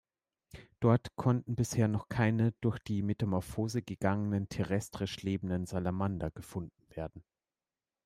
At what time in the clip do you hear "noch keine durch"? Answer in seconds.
1.87-2.79